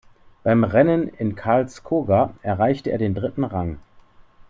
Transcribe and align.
Beim 0.41 0.63
Rennen 0.63 1.09
in 1.09 1.35
Karlskoga 1.35 2.33
erreichte 2.41 2.91
er 2.91 2.97
den 2.97 3.13
dritten 3.13 3.43
Rang. 3.43 3.77